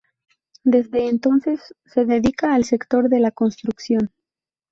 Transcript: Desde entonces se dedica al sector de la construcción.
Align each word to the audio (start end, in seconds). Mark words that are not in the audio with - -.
Desde 0.63 1.09
entonces 1.09 1.75
se 1.85 2.05
dedica 2.05 2.55
al 2.55 2.65
sector 2.65 3.07
de 3.07 3.19
la 3.19 3.29
construcción. 3.29 4.09